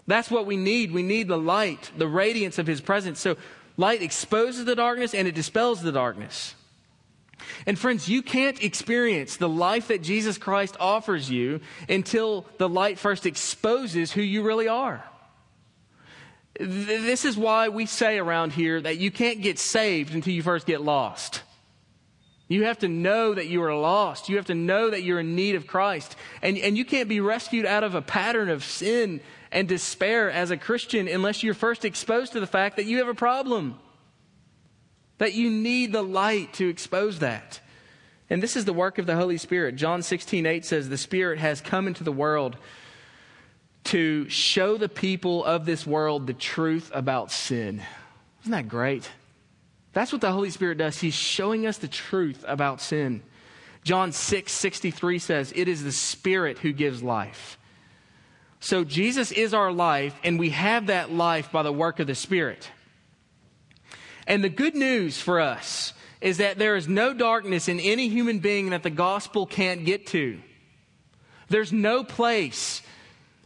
[0.10, 0.92] That's what we need.
[0.92, 3.20] We need the light, the radiance of His presence.
[3.20, 3.38] So,
[3.78, 6.56] light exposes the darkness and it dispels the darkness.
[7.68, 12.98] And friends, you can't experience the life that Jesus Christ offers you until the light
[12.98, 15.04] first exposes who you really are.
[16.60, 20.66] This is why we say around here that you can't get saved until you first
[20.66, 21.44] get lost.
[22.48, 24.28] You have to know that you are lost.
[24.28, 26.16] You have to know that you're in need of Christ.
[26.42, 30.52] And, and you can't be rescued out of a pattern of sin and despair as
[30.52, 33.80] a Christian unless you're first exposed to the fact that you have a problem.
[35.18, 37.60] That you need the light to expose that.
[38.30, 39.76] And this is the work of the Holy Spirit.
[39.76, 42.58] John 16, 8 says, The Spirit has come into the world
[43.86, 47.82] to show the people of this world the truth about sin.
[48.42, 49.10] Isn't that great?
[49.94, 51.00] That's what the Holy Spirit does.
[51.00, 53.24] He's showing us the truth about sin.
[53.84, 57.58] John 6 63 says, It is the Spirit who gives life.
[58.60, 62.16] So Jesus is our life, and we have that life by the work of the
[62.16, 62.70] Spirit.
[64.28, 68.40] And the good news for us is that there is no darkness in any human
[68.40, 70.40] being that the gospel can't get to.
[71.48, 72.82] There's no place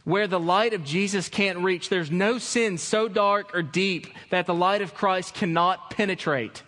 [0.04, 1.88] where the light of Jesus can't reach.
[1.88, 6.62] There's no sin so dark or deep that the light of Christ cannot penetrate.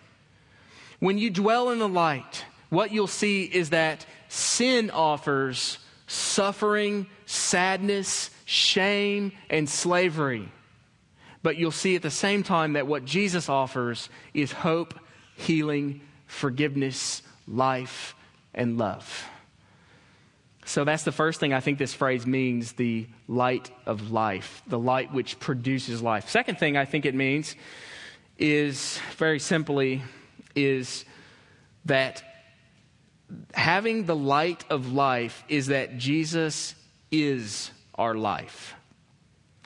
[1.01, 8.31] When you dwell in the light, what you'll see is that sin offers suffering, sadness,
[8.47, 10.49] shame, and slavery.
[11.43, 14.95] But you'll see at the same time that what Jesus offers is hope,
[15.37, 18.15] healing, forgiveness, life,
[18.55, 19.29] and love.
[20.65, 24.79] So that's the first thing I think this phrase means the light of life, the
[24.79, 26.29] light which produces life.
[26.29, 27.55] Second thing I think it means
[28.39, 30.03] is very simply
[30.55, 31.05] is
[31.85, 32.23] that
[33.55, 36.75] having the light of life is that Jesus
[37.11, 38.75] is our life.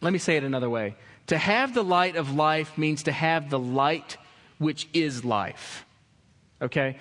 [0.01, 0.97] Let me say it another way.
[1.29, 4.17] To have the light of life means to have the light
[4.59, 5.85] which is life.
[6.61, 6.97] Okay?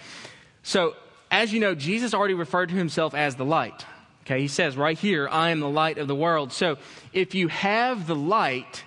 [0.63, 0.95] So
[1.31, 3.85] as you know, Jesus already referred to himself as the light.
[4.21, 6.51] Okay, he says right here, I am the light of the world.
[6.51, 6.77] So
[7.13, 8.83] if you have the light,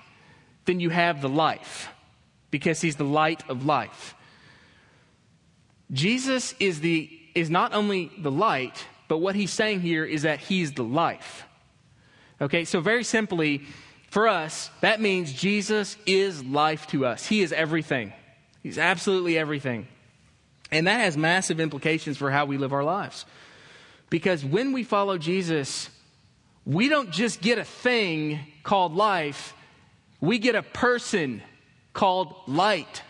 [0.67, 1.89] then you have the life
[2.51, 4.15] because he's the light of life.
[5.91, 10.39] Jesus is the is not only the light, but what he's saying here is that
[10.39, 11.45] he's the life.
[12.41, 13.63] Okay, so very simply,
[14.11, 17.27] for us, that means Jesus is life to us.
[17.27, 18.13] He is everything.
[18.63, 19.89] He's absolutely everything.
[20.71, 23.27] And that has massive implications for how we live our lives.
[24.11, 25.89] Because when we follow Jesus,
[26.65, 29.55] we don't just get a thing called life,
[30.21, 31.43] we get a person
[31.93, 33.03] called light.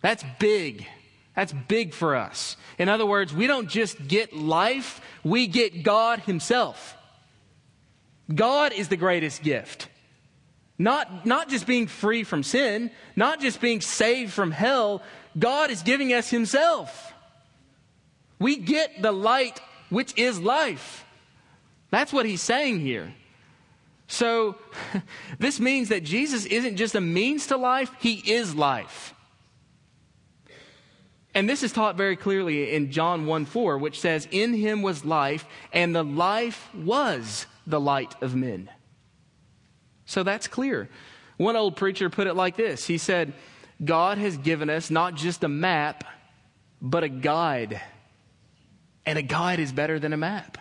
[0.00, 0.86] That's big.
[1.34, 2.56] That's big for us.
[2.78, 6.96] In other words, we don't just get life, we get God Himself.
[8.32, 9.88] God is the greatest gift.
[10.78, 15.02] Not, not just being free from sin, not just being saved from hell,
[15.38, 17.12] God is giving us Himself.
[18.38, 21.04] We get the light which is life.
[21.90, 23.14] That's what He's saying here.
[24.08, 24.56] So,
[25.38, 29.14] this means that Jesus isn't just a means to life, He is life.
[31.34, 35.04] And this is taught very clearly in John 1 4, which says, In Him was
[35.04, 38.70] life, and the life was the light of men.
[40.06, 40.88] So that's clear.
[41.36, 43.32] One old preacher put it like this He said,
[43.84, 46.04] God has given us not just a map,
[46.80, 47.80] but a guide.
[49.06, 50.58] And a guide is better than a map.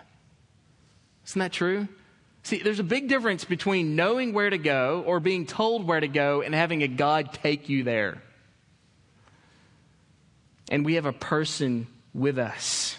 [1.28, 1.88] Isn't that true?
[2.44, 6.10] See, there's a big difference between knowing where to go or being told where to
[6.10, 8.22] go and having a guide take you there.
[10.70, 12.98] and we have a person with us.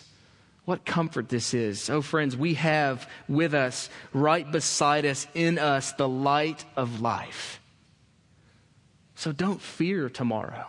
[0.64, 1.90] What comfort this is.
[1.90, 7.60] Oh, friends, we have with us, right beside us, in us, the light of life.
[9.14, 10.66] So don't fear tomorrow.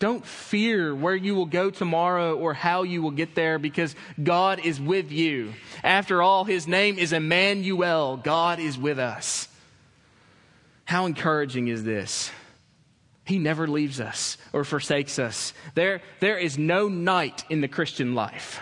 [0.00, 4.58] Don't fear where you will go tomorrow or how you will get there because God
[4.64, 5.52] is with you.
[5.84, 8.16] After all, his name is Emmanuel.
[8.16, 9.46] God is with us.
[10.84, 12.30] How encouraging is this?
[13.24, 15.52] He never leaves us or forsakes us.
[15.74, 18.60] There, there is no night in the Christian life.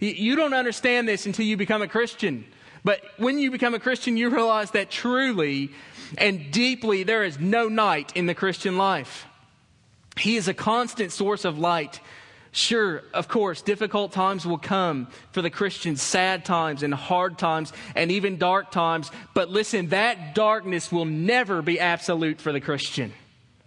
[0.00, 2.44] You don't understand this until you become a Christian.
[2.84, 5.70] But when you become a Christian, you realize that truly
[6.18, 9.26] and deeply there is no night in the Christian life.
[10.16, 12.00] He is a constant source of light.
[12.52, 17.72] Sure, of course, difficult times will come for the Christians, sad times and hard times
[17.94, 19.10] and even dark times.
[19.34, 23.12] But listen, that darkness will never be absolute for the Christian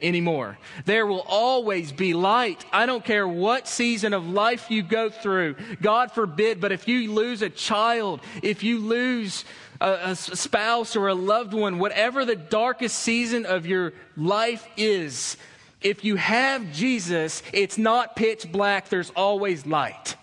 [0.02, 0.58] anymore.
[0.86, 2.66] There will always be light.
[2.72, 5.56] I don't care what season of life you go through.
[5.82, 9.46] God forbid, but if you lose a child, if you lose
[9.82, 15.38] a, a, spouse or a loved one, whatever the darkest season of your life is,
[15.82, 20.16] if you have Jesus, it's not pitch black, there's always light.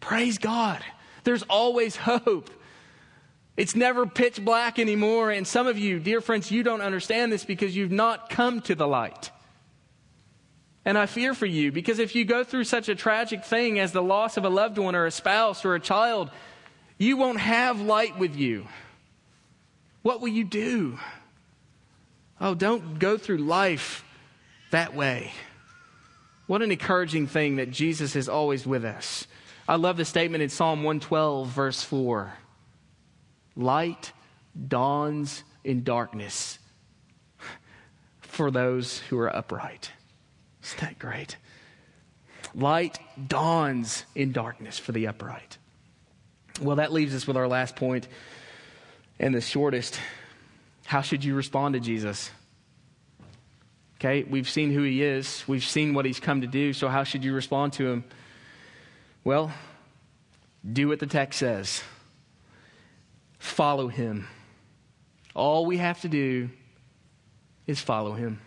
[0.00, 0.82] Praise God.
[1.24, 2.50] There's always hope.
[3.56, 5.30] It's never pitch black anymore.
[5.30, 8.74] And some of you, dear friends, you don't understand this because you've not come to
[8.74, 9.30] the light.
[10.84, 13.92] And I fear for you because if you go through such a tragic thing as
[13.92, 16.30] the loss of a loved one or a spouse or a child,
[16.98, 18.68] you won't have light with you.
[20.02, 20.98] What will you do?
[22.40, 24.04] Oh, don't go through life
[24.70, 25.32] that way.
[26.46, 29.26] What an encouraging thing that Jesus is always with us.
[29.66, 32.34] I love the statement in Psalm 112, verse 4
[33.56, 34.12] Light
[34.68, 36.58] dawns in darkness
[38.20, 39.90] for those who are upright.
[40.62, 41.36] Isn't that great?
[42.54, 42.98] Light
[43.28, 45.58] dawns in darkness for the upright.
[46.60, 48.08] Well, that leaves us with our last point
[49.18, 49.98] and the shortest.
[50.84, 52.30] How should you respond to Jesus?
[53.98, 57.04] Okay, we've seen who he is, we've seen what he's come to do, so how
[57.04, 58.04] should you respond to him?
[59.24, 59.50] Well,
[60.70, 61.82] do what the text says
[63.38, 64.28] follow him.
[65.34, 66.50] All we have to do
[67.66, 68.40] is follow him.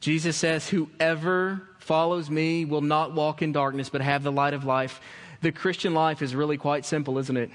[0.00, 4.64] Jesus says, Whoever follows me will not walk in darkness, but have the light of
[4.64, 5.00] life.
[5.40, 7.50] The Christian life is really quite simple, isn't it?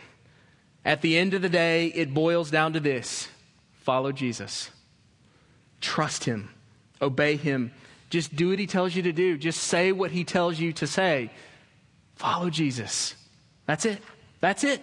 [0.86, 3.30] At the end of the day, it boils down to this
[3.74, 4.70] follow Jesus,
[5.82, 6.50] trust him
[7.04, 7.72] obey him.
[8.10, 9.38] Just do what he tells you to do.
[9.38, 11.30] Just say what he tells you to say.
[12.16, 13.16] Follow Jesus.
[13.66, 14.02] That's it.
[14.40, 14.82] That's it.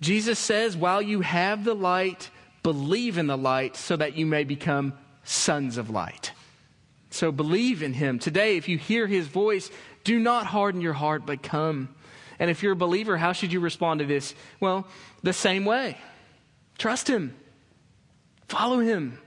[0.00, 2.30] Jesus says, while you have the light,
[2.62, 4.92] believe in the light so that you may become
[5.24, 6.32] sons of light.
[7.10, 8.18] So believe in him.
[8.18, 9.70] Today, if you hear his voice,
[10.04, 11.88] do not harden your heart, but come.
[12.38, 14.34] And if you're a believer, how should you respond to this?
[14.60, 14.86] Well,
[15.22, 15.96] the same way.
[16.76, 17.34] Trust him.
[18.48, 19.18] Follow him.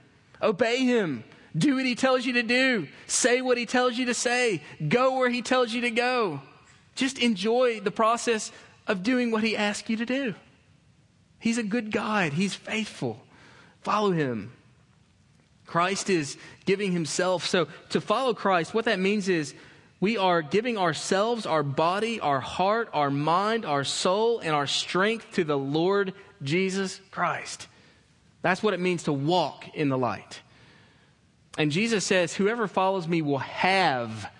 [0.42, 1.24] Obey him.
[1.58, 2.88] Do what he tells you to do.
[3.08, 4.62] Say what he tells you to say.
[4.88, 6.42] Go where he tells you to go.
[6.96, 8.52] Just enjoy the process
[8.86, 10.36] of doing what he asks you to do.
[11.40, 13.22] He's a good guide, he's faithful.
[13.82, 14.52] Follow him.
[15.66, 17.46] Christ is giving himself.
[17.46, 19.54] So to follow Christ, what that means is
[20.00, 25.34] we are giving ourselves, our body, our heart, our mind, our soul, and our strength
[25.34, 27.68] to the Lord Jesus Christ.
[28.42, 30.42] That's what it means to walk in the light.
[31.58, 34.32] And Jesus says, Whoever follows me will have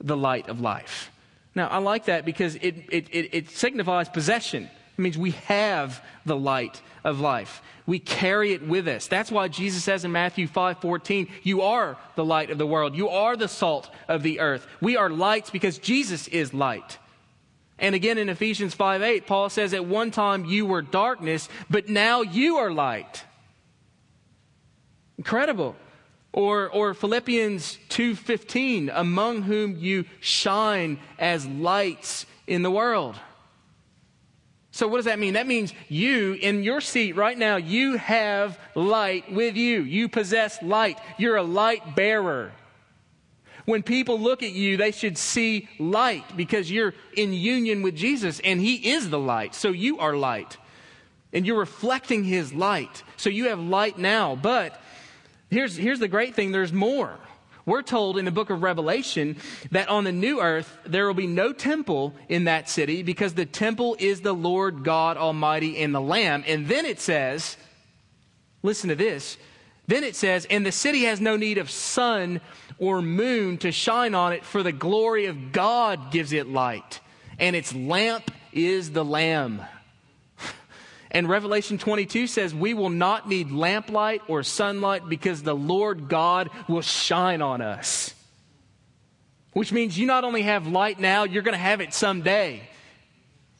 [0.00, 1.10] the light of life.
[1.54, 4.68] Now, I like that because it, it, it, it, signifies possession.
[4.96, 7.62] It means we have the light of life.
[7.86, 9.08] We carry it with us.
[9.08, 12.94] That's why Jesus says in Matthew 5 14, You are the light of the world.
[12.94, 14.66] You are the salt of the earth.
[14.80, 16.98] We are lights because Jesus is light.
[17.78, 21.88] And again in Ephesians 5 8, Paul says, At one time you were darkness, but
[21.88, 23.24] now you are light.
[25.18, 25.74] Incredible.
[26.32, 33.16] Or, or Philippians 2.15, among whom you shine as lights in the world.
[34.72, 35.34] So what does that mean?
[35.34, 39.82] That means you, in your seat right now, you have light with you.
[39.82, 40.98] You possess light.
[41.18, 42.52] You're a light bearer.
[43.64, 48.40] When people look at you, they should see light because you're in union with Jesus
[48.40, 49.54] and He is the light.
[49.54, 50.56] So you are light.
[51.32, 53.04] And you're reflecting His light.
[53.16, 54.34] So you have light now.
[54.34, 54.82] But
[55.52, 57.18] Here's, here's the great thing there's more.
[57.64, 59.36] We're told in the book of Revelation
[59.70, 63.46] that on the new earth there will be no temple in that city because the
[63.46, 66.42] temple is the Lord God Almighty and the Lamb.
[66.46, 67.56] And then it says,
[68.62, 69.36] listen to this.
[69.86, 72.40] Then it says, and the city has no need of sun
[72.78, 77.00] or moon to shine on it, for the glory of God gives it light,
[77.38, 79.62] and its lamp is the Lamb.
[81.14, 86.48] And Revelation 22 says, We will not need lamplight or sunlight because the Lord God
[86.68, 88.14] will shine on us.
[89.52, 92.62] Which means you not only have light now, you're going to have it someday.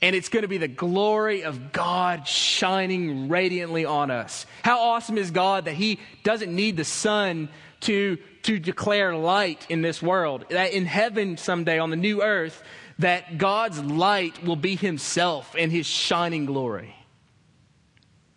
[0.00, 4.46] And it's going to be the glory of God shining radiantly on us.
[4.62, 7.50] How awesome is God that He doesn't need the sun
[7.80, 10.46] to, to declare light in this world?
[10.48, 12.62] That in heaven someday on the new earth,
[12.98, 16.96] that God's light will be Himself and His shining glory.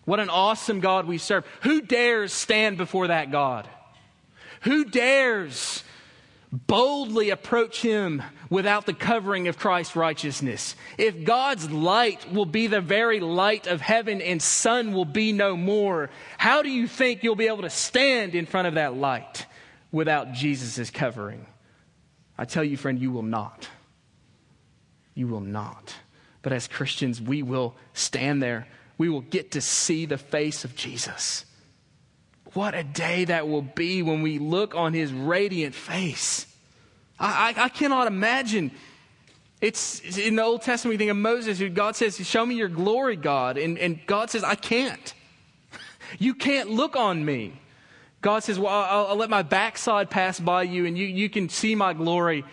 [0.06, 1.46] What an awesome God we serve.
[1.62, 3.68] Who dares stand before that God?
[4.62, 5.84] Who dares
[6.52, 10.76] boldly approach him without the covering of Christ's righteousness?
[10.98, 15.58] If God's light will be the very light of heaven and sun will be no
[15.58, 19.48] more, how do you think you'll be able to stand in front of that light
[19.92, 21.48] without Jesus' covering?
[22.38, 23.70] I tell you, friend, you will not.
[25.16, 25.96] You will not.
[26.42, 28.68] But as Christians, we will stand there
[28.98, 31.46] we will get to see the face of Jesus.
[32.54, 36.48] What a day that will be when we look on his radiant face.
[37.20, 38.72] I, I, I cannot imagine.
[39.60, 42.70] It's in the Old Testament, we think of Moses, who God says, Show me your
[42.70, 43.58] glory, God.
[43.58, 45.14] And, and God says, I can't.
[46.20, 47.60] You can't look on me.
[48.22, 51.50] God says, Well, I'll, I'll let my backside pass by you, and you, you can
[51.50, 52.46] see my glory.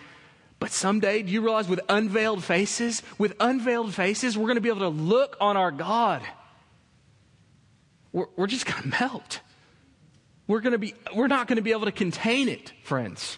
[0.63, 4.69] But someday, do you realize with unveiled faces, with unveiled faces, we're going to be
[4.69, 6.21] able to look on our God.
[8.13, 9.41] We're, we're just going to melt.
[10.47, 13.37] We're, going to be, we're not going to be able to contain it, friends.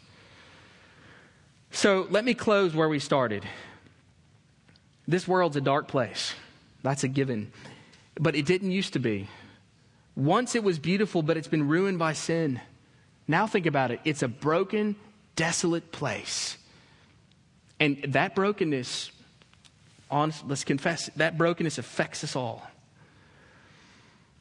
[1.72, 3.44] So let me close where we started.
[5.08, 6.36] This world's a dark place.
[6.84, 7.52] That's a given.
[8.20, 9.30] But it didn't used to be.
[10.16, 12.62] Once it was beautiful, but it's been ruined by sin.
[13.28, 14.00] Now think about it.
[14.06, 14.96] It's a broken,
[15.36, 16.58] desolate place.
[17.80, 19.12] And that brokenness,
[20.10, 22.66] honest, let's confess, that brokenness affects us all.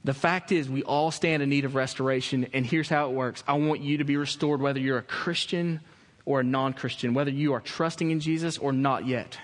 [0.04, 3.42] The fact is, we all stand in need of restoration, and here's how it works.
[3.48, 5.80] I want you to be restored whether you're a Christian
[6.26, 9.38] or a non Christian, whether you are trusting in Jesus or not yet.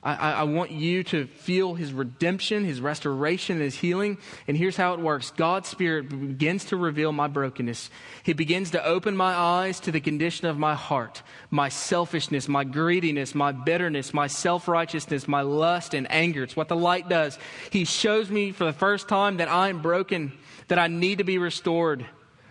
[0.00, 4.18] I, I, want you to feel his redemption, his restoration, his healing.
[4.46, 7.90] And here's how it works God's Spirit begins to reveal my brokenness.
[8.22, 12.62] He begins to open my eyes to the condition of my heart, my selfishness, my
[12.62, 16.44] greediness, my bitterness, my self righteousness, my lust and anger.
[16.44, 17.36] It's what the light does.
[17.70, 20.32] He shows me for the first time that I am broken,
[20.68, 22.06] that I need to be restored,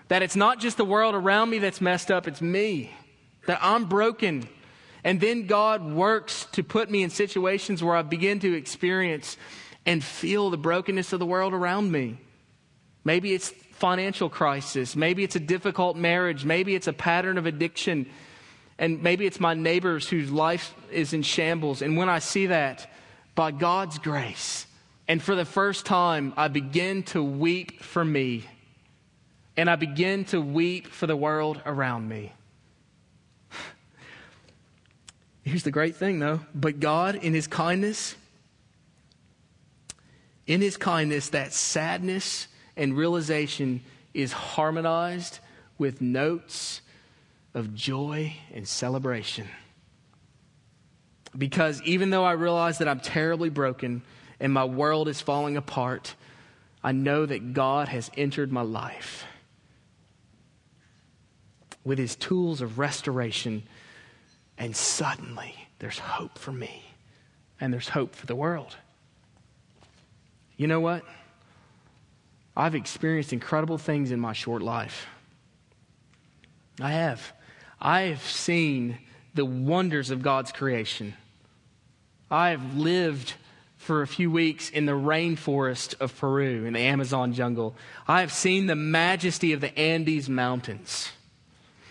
[0.09, 2.91] that it's not just the world around me that's messed up, it's me,
[3.45, 4.49] that I'm broken
[5.08, 9.38] and then God works to put me in situations where I begin to experience
[9.86, 12.18] and feel the brokenness of the world around me.
[13.05, 14.97] Maybe it's financial crisis.
[14.97, 16.43] Maybe it's a difficult marriage.
[16.43, 18.08] Maybe it's a pattern of addiction.
[18.78, 21.82] And maybe it's my neighbors whose life is in shambles.
[21.82, 22.91] And when I see that,
[23.34, 24.68] by God's grace,
[25.08, 28.43] and for the first time, I begin to weep for me.
[29.55, 32.34] And I begin to weep for the world around me.
[35.47, 36.41] Here's the great thing, though.
[36.53, 38.15] But God, in His kindness,
[40.45, 43.81] in His kindness, that sadness and realization
[44.13, 45.39] is harmonized
[45.77, 46.81] with notes
[47.53, 49.47] of joy and celebration.
[51.37, 54.01] Because even though I realize that I'm terribly broken
[54.41, 56.13] and my world is falling apart,
[56.83, 59.23] I know that God has entered my life
[61.85, 63.63] with his tools of restoration
[64.58, 66.84] and suddenly, there's hope for me,
[67.60, 68.76] and there's hope for the world.
[70.58, 71.03] You know what?
[72.55, 75.05] I've experienced incredible things in my short life.
[76.82, 77.34] I have.
[77.80, 78.97] I have seen
[79.36, 81.14] the wonders of God's creation.
[82.32, 83.36] I have lived
[83.78, 87.76] for a few weeks in the rainforest of Peru, in the Amazon jungle.
[88.08, 91.10] I have seen the majesty of the Andes Mountains.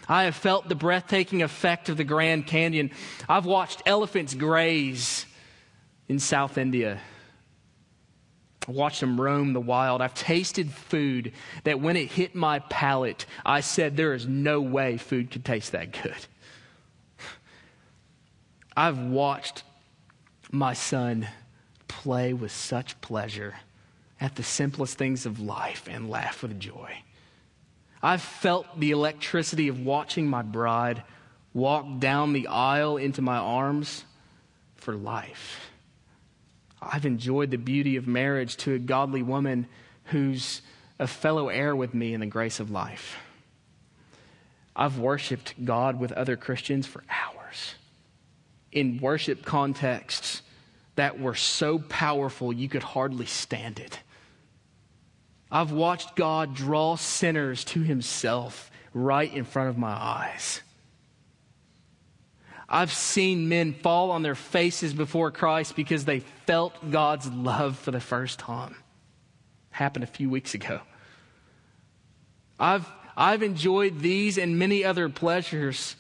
[0.09, 2.90] I have felt the breathtaking effect of the Grand Canyon.
[3.28, 5.26] I've watched elephants graze
[6.09, 7.00] in South India.
[8.68, 10.00] I watched them roam the wild.
[10.00, 11.32] I've tasted food
[11.64, 15.72] that when it hit my palate, I said, There is no way food could taste
[15.72, 16.26] that good.
[18.76, 19.62] I've watched
[20.50, 21.28] my son
[21.88, 23.54] play with such pleasure
[24.20, 27.02] at the simplest things of life and laugh with joy.
[28.07, 31.02] I've felt the electricity of watching my bride
[31.52, 34.04] walk down the aisle into my arms
[34.76, 35.72] for life.
[36.80, 39.66] I've enjoyed the beauty of marriage to a godly woman
[40.04, 40.62] who's
[41.00, 43.16] a fellow heir with me in the grace of life.
[44.76, 47.74] I've worshiped God with other Christians for hours
[48.70, 50.42] in worship contexts
[50.94, 53.98] that were so powerful you could hardly stand it.
[55.51, 60.61] I've watched God draw sinners to himself right in front of my eyes.
[62.68, 67.92] I've seen men fall on their faces before Christ because they felt God's love for
[67.92, 68.74] the first time.
[69.70, 70.80] Happened a few weeks ago.
[72.59, 75.94] I've, I've enjoyed these and many other pleasures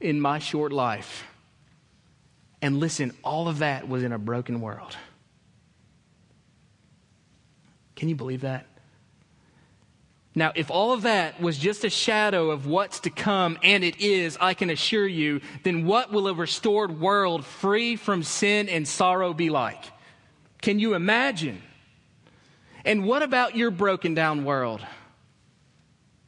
[0.00, 1.24] in my short life.
[2.60, 4.96] And listen, all of that was in a broken world.
[7.96, 8.66] Can you believe that?
[10.34, 14.00] Now, if all of that was just a shadow of what's to come, and it
[14.00, 18.88] is, I can assure you, then what will a restored world free from sin and
[18.88, 19.84] sorrow be like?
[20.62, 21.62] Can you imagine?
[22.84, 24.80] And what about your broken down world?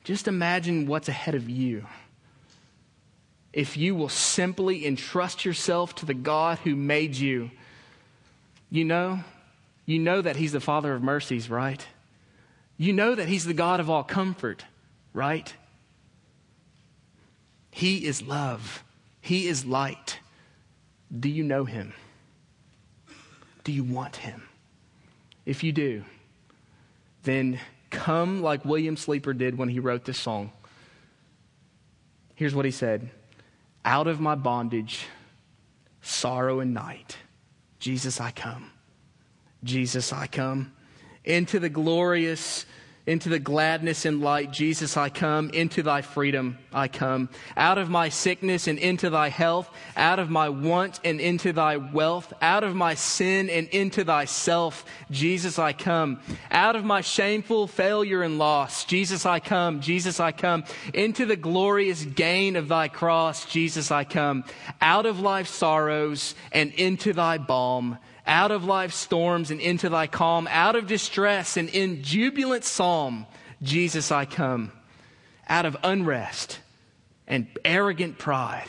[0.05, 1.87] Just imagine what's ahead of you.
[3.55, 7.51] If you will simply entrust yourself to the God who made you,
[8.69, 9.21] you know,
[9.87, 11.85] you know that He's the Father of mercies, right?
[12.77, 14.65] You know that He's the God of all comfort,
[15.13, 15.53] right?
[17.71, 18.85] He is love,
[19.21, 20.19] He is light.
[21.17, 21.93] Do you know Him?
[23.63, 24.43] Do you want Him?
[25.47, 26.05] If you do,
[27.23, 27.61] then
[27.91, 30.53] come like William Sleeper did when he wrote this song.
[32.35, 33.11] Here's what he said
[33.85, 35.07] Out of my bondage,
[36.03, 37.19] sorrow, and night,
[37.79, 38.71] Jesus, I come.
[39.65, 40.73] Jesus, I come.
[41.25, 42.67] Into the glorious
[43.07, 45.51] into the gladness and light, Jesus, I come.
[45.51, 47.29] Into thy freedom, I come.
[47.55, 49.69] Out of my sickness and into thy health.
[49.95, 52.33] Out of my want and into thy wealth.
[52.41, 56.21] Out of my sin and into thyself, Jesus, I come.
[56.51, 59.81] Out of my shameful failure and loss, Jesus, I come.
[59.81, 60.65] Jesus, I come.
[60.95, 64.45] Into the glorious gain of thy cross, Jesus, I come.
[64.81, 70.07] Out of life's sorrows and into thy balm out of life's storms and into thy
[70.07, 73.27] calm, out of distress and in jubilant psalm,
[73.63, 74.73] Jesus, I come.
[75.49, 76.61] Out of unrest
[77.27, 78.69] and arrogant pride,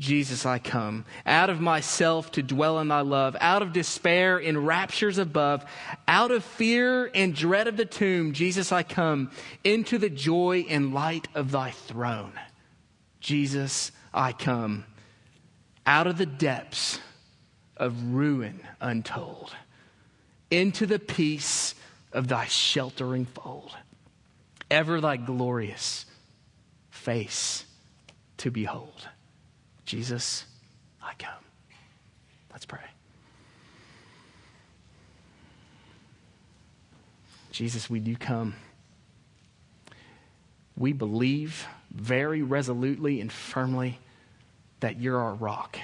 [0.00, 1.04] Jesus, I come.
[1.26, 5.64] Out of myself to dwell in thy love, out of despair in raptures above,
[6.08, 9.30] out of fear and dread of the tomb, Jesus, I come.
[9.62, 12.32] Into the joy and light of thy throne,
[13.20, 14.84] Jesus, I come.
[15.86, 16.98] Out of the depths
[17.80, 19.52] of ruin untold,
[20.50, 21.74] into the peace
[22.12, 23.72] of thy sheltering fold,
[24.70, 26.04] ever thy glorious
[26.90, 27.64] face
[28.36, 29.08] to behold.
[29.86, 30.44] Jesus,
[31.02, 31.42] I come.
[32.52, 32.80] Let's pray.
[37.50, 38.54] Jesus, we do come.
[40.76, 43.98] We believe very resolutely and firmly
[44.80, 45.78] that you're our rock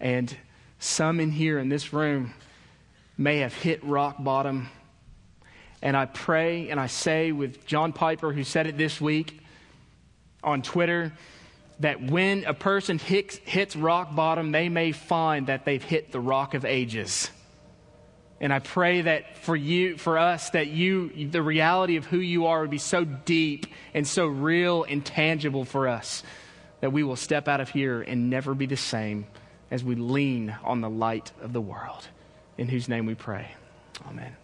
[0.00, 0.34] and
[0.78, 2.34] some in here in this room
[3.16, 4.68] may have hit rock bottom.
[5.80, 9.40] And I pray and I say with John Piper, who said it this week
[10.42, 11.12] on Twitter,
[11.80, 16.20] that when a person hits, hits rock bottom, they may find that they've hit the
[16.20, 17.30] rock of ages.
[18.40, 22.46] And I pray that for you, for us, that you, the reality of who you
[22.46, 26.22] are would be so deep and so real and tangible for us
[26.80, 29.26] that we will step out of here and never be the same
[29.70, 32.08] as we lean on the light of the world.
[32.56, 33.50] In whose name we pray.
[34.08, 34.36] Amen.